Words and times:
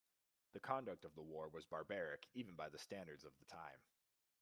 The 0.53 0.59
conduct 0.59 1.05
of 1.05 1.13
the 1.13 1.21
war 1.21 1.47
was 1.49 1.67
barbaric 1.67 2.25
even 2.33 2.55
by 2.55 2.69
the 2.69 2.79
standards 2.79 3.23
of 3.23 3.37
the 3.37 3.45
time. 3.45 3.83